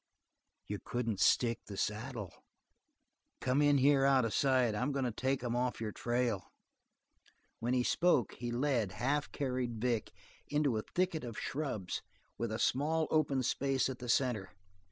"You 0.65 0.79
couldn't 0.83 1.19
stick 1.19 1.59
the 1.67 1.77
saddle. 1.77 2.33
Come 3.39 3.61
in 3.61 3.77
here 3.77 4.03
out 4.03 4.25
of 4.25 4.33
sight; 4.33 4.73
I'm 4.73 4.91
going 4.91 5.05
to 5.05 5.11
take 5.11 5.43
'em 5.43 5.55
off 5.55 5.79
your 5.79 5.91
trail." 5.91 6.47
While 7.59 7.73
he 7.73 7.83
spoke, 7.83 8.33
he 8.33 8.49
led, 8.49 8.93
half 8.93 9.31
carried 9.31 9.79
Vic, 9.79 10.11
into 10.47 10.75
a 10.75 10.81
thicket 10.95 11.23
of 11.23 11.37
shrubs 11.37 12.01
with 12.35 12.51
a 12.51 12.57
small 12.57 13.07
open 13.11 13.43
space 13.43 13.89
at 13.89 13.99
the 13.99 14.09
center. 14.09 14.49